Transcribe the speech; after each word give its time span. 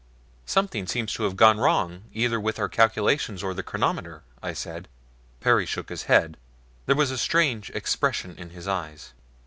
"Something 0.47 0.87
seems 0.87 1.13
to 1.13 1.25
have 1.25 1.35
gone 1.35 1.59
wrong 1.59 2.05
either 2.11 2.39
with 2.39 2.57
our 2.57 2.67
calculations 2.67 3.43
or 3.43 3.53
the 3.53 3.61
chronometer," 3.61 4.23
I 4.41 4.51
said. 4.53 4.87
Perry 5.41 5.67
shook 5.67 5.89
his 5.89 6.05
head 6.05 6.37
there 6.87 6.95
was 6.95 7.11
a 7.11 7.19
strange 7.19 7.69
expression 7.69 8.35
in 8.35 8.49
his 8.49 8.67
eyes. 8.67 9.13